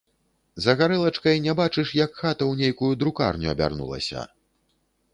[0.63, 4.29] За гарэлачкай не бачыш, як хата ў нейкую друкарню абярнулася.